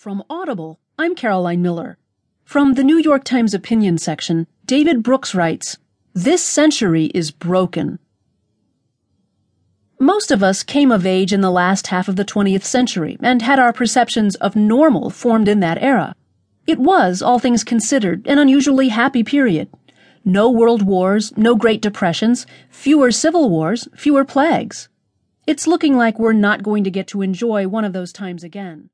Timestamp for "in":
11.34-11.42, 15.48-15.60